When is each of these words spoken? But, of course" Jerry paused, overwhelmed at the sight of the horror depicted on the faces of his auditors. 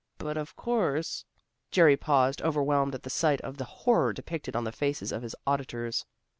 But, 0.17 0.35
of 0.35 0.55
course" 0.55 1.25
Jerry 1.71 1.95
paused, 1.95 2.41
overwhelmed 2.41 2.95
at 2.95 3.03
the 3.03 3.09
sight 3.11 3.39
of 3.41 3.57
the 3.57 3.65
horror 3.65 4.13
depicted 4.13 4.55
on 4.55 4.63
the 4.63 4.71
faces 4.71 5.11
of 5.11 5.21
his 5.21 5.35
auditors. 5.45 6.07